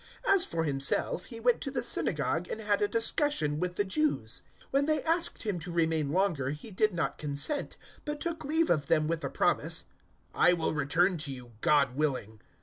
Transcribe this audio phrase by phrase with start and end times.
[0.27, 4.41] As for himself, he went to the synagogue and had a discussion with the Jews.
[4.61, 8.43] 018:020 When they asked him to remain longer he did not consent, 018:021 but took
[8.43, 9.85] leave of them with the promise,
[10.33, 12.41] "I will return to you, God willing."